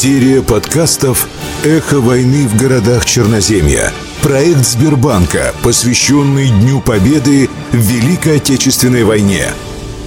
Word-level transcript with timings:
Серия 0.00 0.42
подкастов 0.42 1.26
«Эхо 1.64 1.98
войны 1.98 2.46
в 2.46 2.56
городах 2.56 3.04
Черноземья». 3.04 3.92
Проект 4.22 4.64
Сбербанка, 4.64 5.52
посвященный 5.64 6.50
Дню 6.50 6.80
Победы 6.80 7.50
в 7.72 7.76
Великой 7.78 8.36
Отечественной 8.36 9.02
войне. 9.02 9.46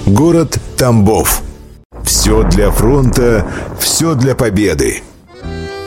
Город 0.06 0.58
Тамбов. 0.78 1.42
Все 2.06 2.44
для 2.44 2.72
фронта, 2.72 3.46
все 3.82 4.16
для 4.16 4.34
победы. 4.34 5.04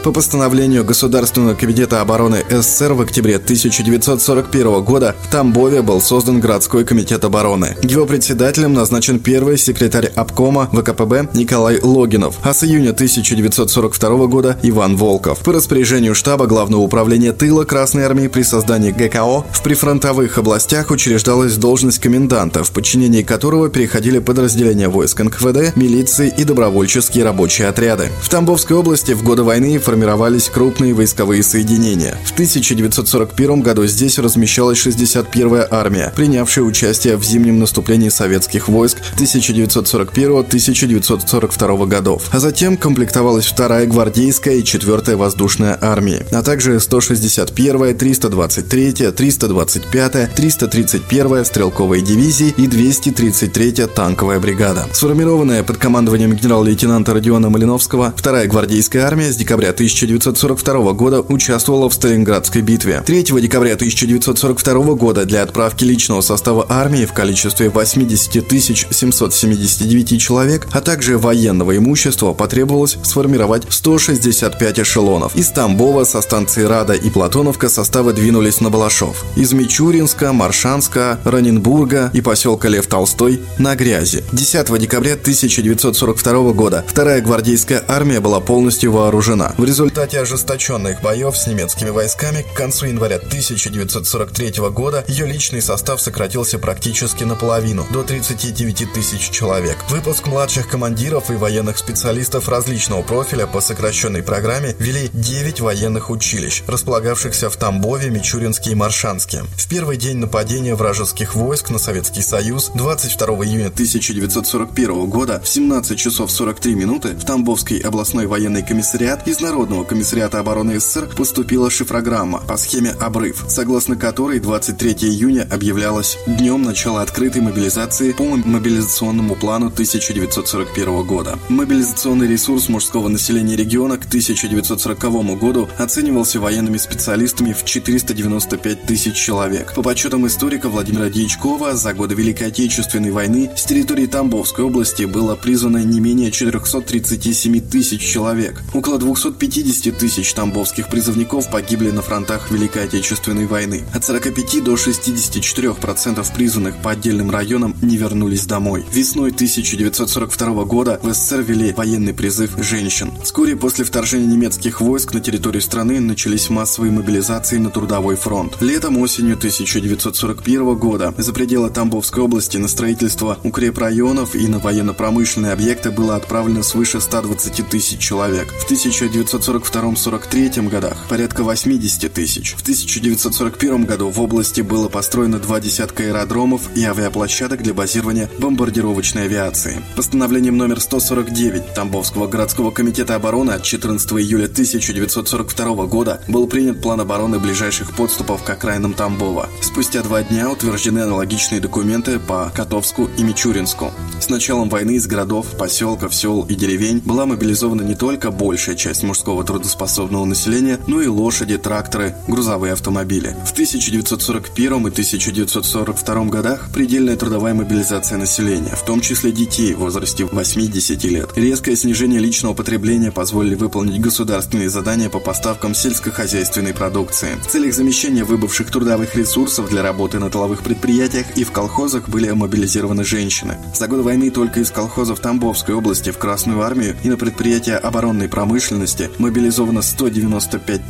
По 0.04 0.12
постановлению 0.12 0.84
Государственного 0.84 1.54
комитета 1.54 2.02
обороны 2.02 2.44
СССР 2.50 2.92
в 2.92 3.00
октябре 3.00 3.36
1941 3.36 4.82
года 4.82 5.16
в 5.22 5.30
Тамбове 5.30 5.80
был 5.80 5.98
создан 6.02 6.40
городской 6.40 6.84
комитет 6.84 7.24
обороны. 7.24 7.74
Его 7.82 8.04
председателем 8.04 8.74
назначен 8.74 9.18
первый 9.18 9.56
секретарь 9.56 10.12
обкома 10.14 10.68
ВКПБ 10.74 11.30
Николай 11.32 11.80
Логинов, 11.80 12.36
а 12.42 12.52
с 12.52 12.64
июня 12.64 12.90
1942 12.90 14.26
года 14.26 14.58
Иван 14.62 14.98
Волков. 14.98 15.38
По 15.38 15.54
распоряжению 15.54 16.14
штаба 16.14 16.46
Главного 16.46 16.82
управления 16.82 17.32
тыла 17.32 17.64
Красной 17.64 18.02
Армии 18.02 18.28
при 18.28 18.42
создании 18.42 18.90
ГКО 18.90 19.46
в 19.50 19.62
прифронтовых 19.62 20.36
областях 20.36 20.90
учреждалась 20.90 21.56
должность 21.56 22.00
коменданта, 22.00 22.62
в 22.62 22.72
подчинении 22.72 23.22
которого 23.22 23.70
переходили 23.70 24.18
подразделения 24.18 24.88
войск 24.88 25.20
НКВД, 25.20 25.74
милиции 25.76 26.30
и 26.36 26.44
добровольческие 26.44 27.24
рабочие 27.24 27.68
отряды. 27.68 28.10
В 28.20 28.28
Тамбовской 28.28 28.76
области 28.76 29.12
в 29.12 29.22
годы 29.22 29.44
войны 29.44 29.78
формировались 29.94 30.48
крупные 30.48 30.92
войсковые 30.92 31.44
соединения. 31.44 32.18
В 32.24 32.32
1941 32.32 33.60
году 33.60 33.86
здесь 33.86 34.18
размещалась 34.18 34.84
61-я 34.84 35.68
армия, 35.70 36.12
принявшая 36.16 36.64
участие 36.64 37.16
в 37.16 37.22
зимнем 37.22 37.60
наступлении 37.60 38.08
советских 38.08 38.66
войск 38.66 38.98
1941-1942 39.16 41.86
годов. 41.86 42.24
А 42.32 42.40
затем 42.40 42.76
комплектовалась 42.76 43.54
2-я 43.56 43.86
гвардейская 43.86 44.56
и 44.56 44.62
4-я 44.62 45.16
воздушная 45.16 45.78
армии, 45.80 46.26
а 46.32 46.42
также 46.42 46.78
161-я, 46.78 47.92
323-я, 47.92 49.10
325-я, 49.10 50.26
331-я 50.26 51.44
стрелковая 51.44 52.00
дивизии 52.00 52.52
и 52.56 52.66
233-я 52.66 53.86
танковая 53.86 54.40
бригада. 54.40 54.88
Сформированная 54.92 55.62
под 55.62 55.76
командованием 55.76 56.32
генерал-лейтенанта 56.32 57.14
Родиона 57.14 57.48
Малиновского, 57.48 58.12
2-я 58.20 58.48
гвардейская 58.48 59.06
армия 59.06 59.30
с 59.30 59.36
декабря 59.36 59.72
1942 59.84 60.92
года 60.92 61.20
участвовала 61.20 61.90
в 61.90 61.94
Сталинградской 61.94 62.62
битве. 62.62 63.02
3 63.04 63.22
декабря 63.22 63.74
1942 63.74 64.94
года 64.94 65.26
для 65.26 65.42
отправки 65.42 65.84
личного 65.84 66.22
состава 66.22 66.64
армии 66.70 67.04
в 67.04 67.12
количестве 67.12 67.68
80 67.68 68.50
779 68.50 70.20
человек, 70.20 70.66
а 70.72 70.80
также 70.80 71.18
военного 71.18 71.76
имущества 71.76 72.32
потребовалось 72.32 72.96
сформировать 73.02 73.64
165 73.68 74.80
эшелонов. 74.80 75.36
Из 75.36 75.48
Тамбова 75.50 76.04
со 76.04 76.22
станции 76.22 76.62
Рада 76.62 76.94
и 76.94 77.10
Платоновка 77.10 77.68
составы 77.68 78.14
двинулись 78.14 78.60
на 78.60 78.70
Балашов. 78.70 79.24
Из 79.36 79.52
Мичуринска, 79.52 80.32
Маршанска, 80.32 81.18
Раненбурга 81.24 82.10
и 82.14 82.22
поселка 82.22 82.68
Лев 82.68 82.86
Толстой 82.86 83.42
на 83.58 83.76
грязи. 83.76 84.24
10 84.32 84.78
декабря 84.78 85.12
1942 85.12 86.52
года 86.52 86.84
вторая 86.86 87.20
гвардейская 87.20 87.84
армия 87.86 88.20
была 88.20 88.40
полностью 88.40 88.92
вооружена. 88.92 89.52
В 89.58 89.73
результате 89.74 90.20
ожесточенных 90.20 91.02
боев 91.02 91.36
с 91.36 91.48
немецкими 91.48 91.90
войсками 91.90 92.42
к 92.42 92.54
концу 92.54 92.86
января 92.86 93.16
1943 93.16 94.70
года 94.70 95.04
ее 95.08 95.26
личный 95.26 95.60
состав 95.60 96.00
сократился 96.00 96.60
практически 96.60 97.24
наполовину, 97.24 97.84
до 97.90 98.04
39 98.04 98.92
тысяч 98.92 99.30
человек. 99.30 99.76
Выпуск 99.88 100.28
младших 100.28 100.68
командиров 100.68 101.28
и 101.32 101.34
военных 101.34 101.76
специалистов 101.76 102.48
различного 102.48 103.02
профиля 103.02 103.48
по 103.48 103.60
сокращенной 103.60 104.22
программе 104.22 104.76
вели 104.78 105.10
9 105.12 105.58
военных 105.58 106.08
училищ, 106.08 106.62
располагавшихся 106.68 107.50
в 107.50 107.56
Тамбове, 107.56 108.10
Мичуринске 108.10 108.70
и 108.70 108.74
Маршанске. 108.76 109.42
В 109.56 109.66
первый 109.66 109.96
день 109.96 110.18
нападения 110.18 110.76
вражеских 110.76 111.34
войск 111.34 111.70
на 111.70 111.80
Советский 111.80 112.22
Союз 112.22 112.70
22 112.76 113.26
июня 113.44 113.66
1941 113.70 115.06
года 115.06 115.40
в 115.42 115.48
17 115.48 115.98
часов 115.98 116.30
43 116.30 116.76
минуты 116.76 117.08
в 117.16 117.24
Тамбовский 117.24 117.80
областной 117.80 118.28
военный 118.28 118.62
комиссариат 118.62 119.26
из 119.26 119.40
народа 119.40 119.63
Народного 119.64 119.84
комиссариата 119.84 120.40
обороны 120.40 120.78
СССР 120.78 121.08
поступила 121.16 121.70
шифрограмма 121.70 122.42
по 122.46 122.58
схеме 122.58 122.90
«Обрыв», 123.00 123.46
согласно 123.48 123.96
которой 123.96 124.38
23 124.38 124.90
июня 125.08 125.48
объявлялось 125.50 126.18
днем 126.26 126.64
начала 126.64 127.00
открытой 127.00 127.40
мобилизации 127.40 128.12
по 128.12 128.24
мобилизационному 128.24 129.36
плану 129.36 129.68
1941 129.68 131.06
года. 131.06 131.38
Мобилизационный 131.48 132.28
ресурс 132.28 132.68
мужского 132.68 133.08
населения 133.08 133.56
региона 133.56 133.96
к 133.96 134.04
1940 134.04 135.38
году 135.38 135.66
оценивался 135.78 136.40
военными 136.40 136.76
специалистами 136.76 137.54
в 137.54 137.64
495 137.64 138.82
тысяч 138.82 139.14
человек. 139.14 139.72
По 139.74 139.82
подсчетам 139.82 140.26
историка 140.26 140.68
Владимира 140.68 141.08
Дьячкова, 141.08 141.74
за 141.74 141.94
годы 141.94 142.14
Великой 142.14 142.48
Отечественной 142.48 143.12
войны 143.12 143.50
с 143.56 143.64
территории 143.64 144.04
Тамбовской 144.04 144.66
области 144.66 145.04
было 145.04 145.36
призвано 145.36 145.78
не 145.78 146.00
менее 146.00 146.30
437 146.30 147.60
тысяч 147.62 148.02
человек. 148.02 148.62
Около 148.74 148.98
250 148.98 149.43
50 149.44 149.98
тысяч 149.98 150.32
тамбовских 150.32 150.88
призывников 150.88 151.50
погибли 151.50 151.90
на 151.90 152.00
фронтах 152.00 152.50
Великой 152.50 152.84
Отечественной 152.84 153.44
войны. 153.46 153.84
От 153.92 154.02
45 154.02 154.64
до 154.64 154.72
64% 154.72 156.34
призванных 156.34 156.78
по 156.78 156.92
отдельным 156.92 157.30
районам 157.30 157.76
не 157.82 157.98
вернулись 157.98 158.46
домой. 158.46 158.86
Весной 158.90 159.32
1942 159.32 160.64
года 160.64 160.98
в 161.02 161.12
СССР 161.12 161.42
ввели 161.42 161.74
военный 161.74 162.14
призыв 162.14 162.52
женщин. 162.56 163.12
Вскоре 163.22 163.54
после 163.54 163.84
вторжения 163.84 164.28
немецких 164.28 164.80
войск 164.80 165.12
на 165.12 165.20
территорию 165.20 165.60
страны 165.60 166.00
начались 166.00 166.48
массовые 166.48 166.90
мобилизации 166.90 167.58
на 167.58 167.68
трудовой 167.68 168.16
фронт. 168.16 168.56
Летом 168.62 168.96
осенью 168.96 169.36
1941 169.36 170.74
года 170.76 171.12
за 171.18 171.34
пределы 171.34 171.68
Тамбовской 171.68 172.22
области 172.22 172.56
на 172.56 172.68
строительство 172.68 173.38
укрепрайонов 173.44 174.34
и 174.34 174.46
на 174.48 174.58
военно-промышленные 174.58 175.52
объекты 175.52 175.90
было 175.90 176.16
отправлено 176.16 176.62
свыше 176.62 177.02
120 177.02 177.68
тысяч 177.68 177.98
человек. 177.98 178.48
В 178.58 178.64
1940 178.64 179.33
1942-43 179.34 180.68
годах 180.68 180.96
порядка 181.08 181.42
80 181.42 182.12
тысяч. 182.12 182.54
В 182.56 182.62
1941 182.62 183.84
году 183.84 184.10
в 184.10 184.20
области 184.20 184.60
было 184.60 184.88
построено 184.88 185.38
два 185.38 185.60
десятка 185.60 186.04
аэродромов 186.04 186.70
и 186.76 186.84
авиаплощадок 186.84 187.62
для 187.62 187.74
базирования 187.74 188.30
бомбардировочной 188.38 189.24
авиации. 189.24 189.82
Постановлением 189.96 190.56
номер 190.56 190.80
149 190.80 191.74
Тамбовского 191.74 192.26
городского 192.26 192.70
комитета 192.70 193.16
обороны 193.16 193.52
от 193.52 193.62
14 193.62 194.12
июля 194.12 194.44
1942 194.44 195.86
года 195.86 196.20
был 196.28 196.46
принят 196.46 196.80
план 196.80 197.00
обороны 197.00 197.38
ближайших 197.38 197.94
подступов 197.96 198.42
к 198.42 198.50
окраинам 198.50 198.94
Тамбова. 198.94 199.48
Спустя 199.60 200.02
два 200.02 200.22
дня 200.22 200.50
утверждены 200.50 201.00
аналогичные 201.00 201.60
документы 201.60 202.18
по 202.18 202.52
Котовску 202.54 203.08
и 203.18 203.22
Мичуринску. 203.22 203.90
С 204.20 204.28
началом 204.28 204.68
войны 204.68 204.92
из 204.92 205.06
городов, 205.06 205.46
поселков, 205.58 206.14
сел 206.14 206.42
и 206.42 206.54
деревень 206.54 207.00
была 207.00 207.26
мобилизована 207.26 207.82
не 207.82 207.94
только 207.94 208.30
большая 208.30 208.76
часть 208.76 209.02
мужского 209.02 209.23
мужского 209.24 209.44
трудоспособного 209.44 210.26
населения, 210.26 210.78
ну 210.86 211.00
и 211.00 211.06
лошади, 211.06 211.56
тракторы, 211.56 212.14
грузовые 212.28 212.74
автомобили. 212.74 213.34
В 213.46 213.52
1941 213.52 214.86
и 214.86 214.90
1942 214.90 216.24
годах 216.26 216.68
предельная 216.74 217.16
трудовая 217.16 217.54
мобилизация 217.54 218.18
населения, 218.18 218.76
в 218.76 218.84
том 218.84 219.00
числе 219.00 219.32
детей 219.32 219.72
в 219.72 219.78
возрасте 219.78 220.24
8-10 220.24 221.08
лет. 221.08 221.30
Резкое 221.36 221.74
снижение 221.74 222.20
личного 222.20 222.52
потребления 222.52 223.10
позволили 223.10 223.54
выполнить 223.54 223.98
государственные 223.98 224.68
задания 224.68 225.08
по 225.08 225.20
поставкам 225.20 225.74
сельскохозяйственной 225.74 226.74
продукции. 226.74 227.38
В 227.42 227.50
целях 227.50 227.72
замещения 227.72 228.26
выбывших 228.26 228.70
трудовых 228.70 229.14
ресурсов 229.16 229.70
для 229.70 229.82
работы 229.82 230.18
на 230.18 230.28
тыловых 230.28 230.62
предприятиях 230.62 231.26
и 231.34 231.44
в 231.44 231.50
колхозах 231.50 232.10
были 232.10 232.30
мобилизированы 232.30 233.04
женщины. 233.04 233.56
За 233.74 233.88
годы 233.88 234.02
войны 234.02 234.30
только 234.30 234.60
из 234.60 234.70
колхозов 234.70 235.20
Тамбовской 235.20 235.74
области 235.74 236.10
в 236.10 236.18
Красную 236.18 236.60
армию 236.60 236.94
и 237.02 237.08
на 237.08 237.16
предприятия 237.16 237.76
оборонной 237.76 238.28
промышленности 238.28 239.10
мобилизовано 239.18 239.82
195 239.82 240.80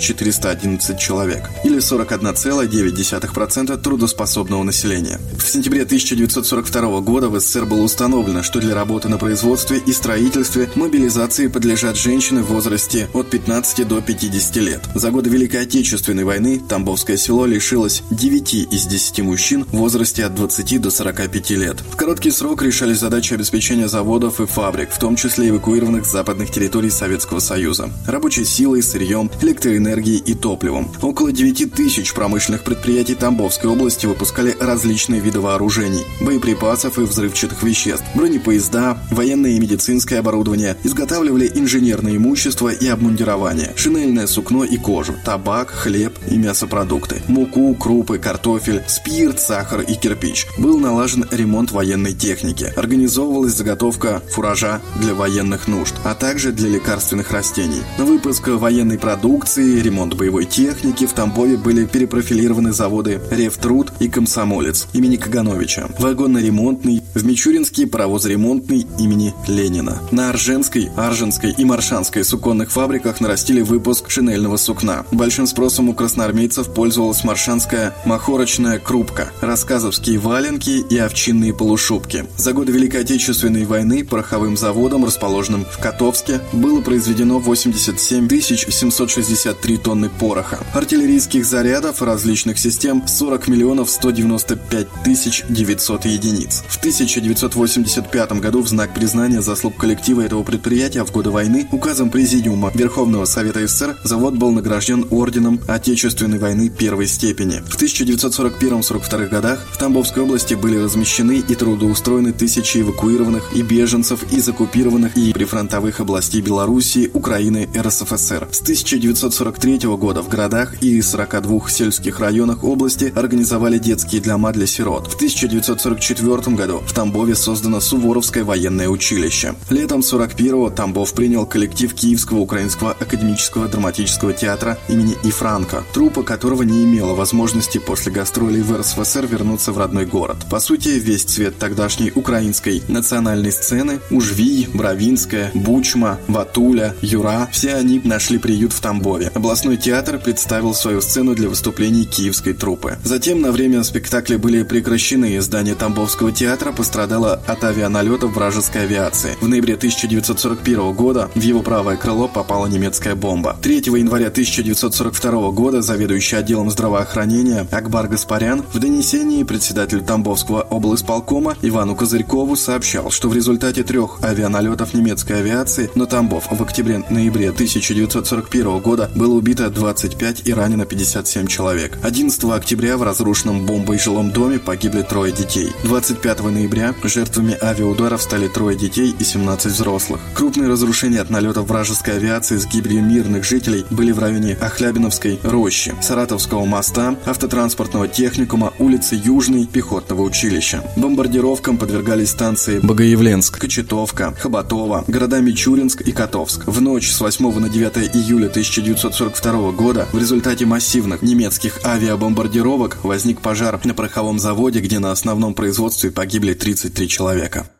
411 0.00 0.98
человек, 0.98 1.50
или 1.64 1.78
41,9% 1.78 3.76
трудоспособного 3.80 4.62
населения. 4.62 5.20
В 5.38 5.48
сентябре 5.48 5.82
1942 5.82 7.00
года 7.00 7.28
в 7.28 7.40
СССР 7.40 7.64
было 7.64 7.82
установлено, 7.82 8.42
что 8.42 8.60
для 8.60 8.74
работы 8.74 9.08
на 9.08 9.18
производстве 9.18 9.78
и 9.84 9.92
строительстве 9.92 10.68
мобилизации 10.74 11.46
подлежат 11.48 11.96
женщины 11.96 12.42
в 12.42 12.48
возрасте 12.52 13.08
от 13.14 13.30
15 13.30 13.86
до 13.88 14.00
50 14.00 14.56
лет. 14.56 14.80
За 14.94 15.10
годы 15.10 15.30
Великой 15.30 15.62
Отечественной 15.62 16.24
войны 16.24 16.60
Тамбовское 16.68 17.16
село 17.16 17.46
лишилось 17.46 18.02
9 18.10 18.54
из 18.72 18.86
10 18.86 19.20
мужчин 19.20 19.64
в 19.64 19.76
возрасте 19.76 20.24
от 20.24 20.34
20 20.34 20.80
до 20.80 20.90
45 20.90 21.50
лет. 21.50 21.76
В 21.90 21.96
короткий 21.96 22.30
срок 22.30 22.62
решались 22.62 22.98
задачи 22.98 23.34
обеспечения 23.34 23.88
заводов 23.88 24.40
и 24.40 24.46
фабрик, 24.46 24.90
в 24.90 24.98
том 24.98 25.16
числе 25.16 25.48
эвакуированных 25.48 26.06
с 26.06 26.12
западных 26.12 26.50
территорий 26.50 26.90
Советского 26.90 27.38
Союза. 27.40 27.69
Союза. 27.70 27.90
Рабочей 28.06 28.44
силой, 28.44 28.82
сырьем, 28.82 29.30
электроэнергией 29.40 30.18
и 30.18 30.34
топливом. 30.34 30.90
Около 31.02 31.30
9 31.30 31.72
тысяч 31.72 32.12
промышленных 32.12 32.64
предприятий 32.64 33.14
Тамбовской 33.14 33.70
области 33.70 34.06
выпускали 34.06 34.56
различные 34.58 35.20
виды 35.20 35.40
вооружений, 35.40 36.04
боеприпасов 36.20 36.98
и 36.98 37.02
взрывчатых 37.02 37.62
веществ, 37.62 38.04
бронепоезда, 38.14 38.98
военное 39.12 39.52
и 39.52 39.60
медицинское 39.60 40.18
оборудование, 40.18 40.76
изготавливали 40.82 41.50
инженерное 41.54 42.16
имущество 42.16 42.70
и 42.70 42.88
обмундирование, 42.88 43.72
шинельное 43.76 44.26
сукно 44.26 44.64
и 44.64 44.76
кожу, 44.76 45.14
табак, 45.24 45.70
хлеб 45.70 46.18
и 46.28 46.36
мясопродукты, 46.36 47.22
муку, 47.28 47.74
крупы, 47.76 48.18
картофель, 48.18 48.82
спирт, 48.88 49.40
сахар 49.40 49.82
и 49.82 49.94
кирпич. 49.94 50.46
Был 50.58 50.80
налажен 50.80 51.24
ремонт 51.30 51.70
военной 51.70 52.14
техники, 52.14 52.72
организовывалась 52.76 53.54
заготовка 53.54 54.22
фуража 54.32 54.80
для 54.96 55.14
военных 55.14 55.68
нужд, 55.68 55.94
а 56.04 56.14
также 56.14 56.50
для 56.50 56.68
лекарственных 56.68 57.30
растений. 57.30 57.59
На 57.98 58.06
выпуск 58.06 58.48
военной 58.48 58.98
продукции, 58.98 59.80
ремонт 59.80 60.14
боевой 60.14 60.46
техники 60.46 61.06
в 61.06 61.12
Тамбове 61.12 61.58
были 61.58 61.84
перепрофилированы 61.84 62.72
заводы 62.72 63.20
«Ревтруд» 63.30 63.92
и 64.00 64.08
«Комсомолец» 64.08 64.86
имени 64.94 65.16
Кагановича, 65.16 65.88
вагонно-ремонтный, 65.98 67.02
в 67.14 67.26
Мичуринский 67.26 67.86
паровозремонтный 67.86 68.86
имени 68.98 69.34
Ленина. 69.46 69.98
На 70.10 70.30
Арженской, 70.30 70.90
Арженской 70.96 71.50
и 71.50 71.64
Маршанской 71.64 72.24
суконных 72.24 72.70
фабриках 72.70 73.20
нарастили 73.20 73.60
выпуск 73.60 74.08
шинельного 74.08 74.56
сукна. 74.56 75.04
Большим 75.10 75.46
спросом 75.46 75.90
у 75.90 75.94
красноармейцев 75.94 76.72
пользовалась 76.72 77.24
маршанская 77.24 77.94
махорочная 78.06 78.78
крупка, 78.78 79.32
рассказовские 79.42 80.18
валенки 80.18 80.82
и 80.88 80.96
овчинные 80.96 81.52
полушубки. 81.52 82.24
За 82.36 82.54
годы 82.54 82.72
Великой 82.72 83.02
Отечественной 83.02 83.66
войны 83.66 84.02
пороховым 84.04 84.56
заводом, 84.56 85.04
расположенным 85.04 85.66
в 85.70 85.78
Котовске, 85.78 86.40
было 86.52 86.80
произведено 86.80 87.38
87 87.50 88.28
763 88.28 89.78
тонны 89.78 90.08
пороха. 90.08 90.60
Артиллерийских 90.72 91.44
зарядов 91.44 92.00
различных 92.00 92.60
систем 92.60 93.02
40 93.04 93.48
миллионов 93.48 93.90
195 93.90 94.86
тысяч 95.04 95.42
900 95.48 96.04
единиц. 96.04 96.62
В 96.68 96.78
1985 96.78 98.32
году 98.34 98.62
в 98.62 98.68
знак 98.68 98.94
признания 98.94 99.42
заслуг 99.42 99.76
коллектива 99.76 100.20
этого 100.20 100.44
предприятия 100.44 101.04
в 101.04 101.10
годы 101.10 101.30
войны 101.30 101.66
указом 101.72 102.10
Президиума 102.10 102.70
Верховного 102.72 103.24
Совета 103.24 103.66
СССР 103.66 103.96
завод 104.04 104.34
был 104.34 104.52
награжден 104.52 105.08
орденом 105.10 105.60
Отечественной 105.66 106.38
войны 106.38 106.68
первой 106.68 107.08
степени. 107.08 107.62
В 107.68 107.82
1941-42 107.82 109.28
годах 109.28 109.66
в 109.72 109.76
Тамбовской 109.76 110.22
области 110.22 110.54
были 110.54 110.76
размещены 110.76 111.42
и 111.48 111.54
трудоустроены 111.56 112.32
тысячи 112.32 112.78
эвакуированных 112.78 113.56
и 113.56 113.62
беженцев 113.62 114.32
из 114.32 114.48
оккупированных 114.48 115.16
и 115.16 115.32
прифронтовых 115.32 115.98
областей 115.98 116.42
Белоруссии, 116.42 117.10
Украины, 117.12 117.39
РСФСР. 117.48 118.48
С 118.50 118.60
1943 118.60 119.78
года 119.96 120.22
в 120.22 120.28
городах 120.28 120.82
и 120.82 121.00
42 121.00 121.68
сельских 121.68 122.20
районах 122.20 122.64
области 122.64 123.12
организовали 123.16 123.78
детские 123.78 124.20
дома 124.20 124.52
для 124.52 124.66
сирот. 124.66 125.06
В 125.06 125.14
1944 125.14 126.56
году 126.56 126.82
в 126.86 126.92
Тамбове 126.92 127.34
создано 127.34 127.80
Суворовское 127.80 128.44
военное 128.44 128.88
училище. 128.88 129.54
Летом 129.70 130.00
41-го 130.00 130.70
Тамбов 130.70 131.14
принял 131.14 131.46
коллектив 131.46 131.94
Киевского 131.94 132.40
украинского 132.40 132.90
академического 132.92 133.68
драматического 133.68 134.32
театра 134.32 134.78
имени 134.88 135.16
И. 135.24 135.30
Франко, 135.30 135.84
труппа 135.94 136.22
которого 136.22 136.64
не 136.64 136.84
имела 136.84 137.14
возможности 137.14 137.78
после 137.78 138.12
гастролей 138.12 138.60
в 138.60 138.76
РСФСР 138.76 139.26
вернуться 139.26 139.72
в 139.72 139.78
родной 139.78 140.04
город. 140.04 140.36
По 140.50 140.60
сути, 140.60 140.88
весь 140.88 141.22
цвет 141.22 141.58
тогдашней 141.58 142.12
украинской 142.14 142.82
национальной 142.88 143.52
сцены– 143.52 144.00
Ужвий, 144.10 144.68
Бравинская, 144.74 145.52
Бучма, 145.54 146.18
Ватуля, 146.28 146.94
Юра– 147.00 147.29
все 147.52 147.74
они 147.74 148.00
нашли 148.04 148.38
приют 148.38 148.72
в 148.72 148.80
Тамбове. 148.80 149.30
Областной 149.34 149.76
театр 149.76 150.18
представил 150.18 150.74
свою 150.74 151.00
сцену 151.00 151.34
для 151.34 151.48
выступлений 151.48 152.04
киевской 152.04 152.52
труппы. 152.52 152.98
Затем 153.04 153.40
на 153.40 153.52
время 153.52 153.82
спектакля 153.84 154.38
были 154.38 154.62
прекращены. 154.62 155.40
Здание 155.40 155.74
Тамбовского 155.74 156.32
театра 156.32 156.72
пострадало 156.72 157.40
от 157.46 157.64
авианалетов 157.64 158.32
вражеской 158.34 158.82
авиации. 158.82 159.36
В 159.40 159.48
ноябре 159.48 159.74
1941 159.74 160.92
года 160.92 161.30
в 161.34 161.40
его 161.40 161.62
правое 161.62 161.96
крыло 161.96 162.28
попала 162.28 162.66
немецкая 162.66 163.14
бомба. 163.14 163.56
3 163.62 163.76
января 163.86 164.28
1942 164.28 165.50
года 165.50 165.82
заведующий 165.82 166.36
отделом 166.36 166.70
здравоохранения 166.70 167.66
Акбар 167.70 168.08
Гаспарян 168.08 168.64
в 168.72 168.78
донесении 168.78 169.42
председателю 169.44 170.02
Тамбовского 170.02 170.62
облсполкома 170.62 171.56
Ивану 171.62 171.94
Козырькову 171.96 172.56
сообщал, 172.56 173.10
что 173.10 173.28
в 173.28 173.34
результате 173.34 173.82
трех 173.82 174.18
авианалетов 174.22 174.94
немецкой 174.94 175.38
авиации 175.40 175.90
на 175.94 176.06
Тамбов 176.06 176.50
в 176.50 176.62
октябре-ноябре 177.10 177.50
1941 177.50 178.78
года 178.78 179.10
было 179.14 179.34
убито 179.34 179.68
25 179.68 180.42
и 180.46 180.54
ранено 180.54 180.86
57 180.86 181.46
человек. 181.46 181.98
11 182.02 182.44
октября 182.44 182.96
в 182.96 183.02
разрушенном 183.02 183.66
бомбой 183.66 183.98
жилом 183.98 184.30
доме 184.30 184.58
погибли 184.58 185.02
трое 185.02 185.32
детей. 185.32 185.72
25 185.84 186.40
ноября 186.44 186.94
жертвами 187.02 187.56
авиаударов 187.60 188.22
стали 188.22 188.46
трое 188.48 188.78
детей 188.78 189.14
и 189.18 189.24
17 189.24 189.72
взрослых. 189.72 190.20
Крупные 190.34 190.68
разрушения 190.68 191.20
от 191.20 191.30
налетов 191.30 191.68
вражеской 191.68 192.16
авиации 192.16 192.56
с 192.56 192.66
гибелью 192.66 193.02
мирных 193.02 193.44
жителей 193.44 193.84
были 193.90 194.12
в 194.12 194.18
районе 194.18 194.54
Охлябиновской 194.60 195.40
рощи, 195.42 195.94
Саратовского 196.00 196.64
моста, 196.64 197.16
автотранспортного 197.26 198.06
техникума, 198.06 198.72
улицы 198.78 199.20
Южной, 199.22 199.66
пехотного 199.66 200.22
училища. 200.22 200.84
Бомбардировкам 200.96 201.76
подвергались 201.76 202.30
станции 202.30 202.78
Богоявленск, 202.78 203.58
Кочетовка, 203.58 204.32
Хоботово, 204.38 205.04
города 205.08 205.40
Мичуринск 205.40 206.02
и 206.02 206.12
Котовск. 206.12 206.66
В 206.66 206.80
ночь 207.00 207.12
с 207.12 207.18
8 207.18 207.58
на 207.60 207.70
9 207.70 208.14
июля 208.14 208.48
1942 208.48 209.72
года 209.72 210.06
в 210.12 210.18
результате 210.18 210.66
массивных 210.66 211.22
немецких 211.22 211.82
авиабомбардировок 211.82 213.02
возник 213.02 213.40
пожар 213.40 213.80
на 213.84 213.94
пороховом 213.94 214.38
заводе, 214.38 214.80
где 214.80 214.98
на 214.98 215.10
основном 215.10 215.54
производстве 215.54 216.10
погибли 216.10 216.52
33 216.52 217.08
человека. 217.08 217.70